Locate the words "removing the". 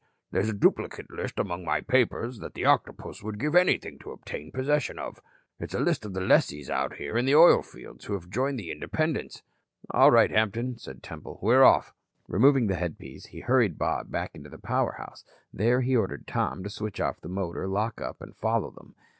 12.27-12.77